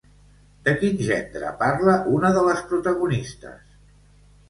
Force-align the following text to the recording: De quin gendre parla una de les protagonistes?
De 0.67 0.73
quin 0.79 0.95
gendre 1.09 1.53
parla 1.61 1.99
una 2.17 2.35
de 2.41 2.47
les 2.51 2.67
protagonistes? 2.75 3.81